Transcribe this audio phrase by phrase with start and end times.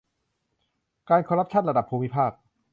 [1.09, 2.31] การคอร์รัปชั่นระดับภูมิภาค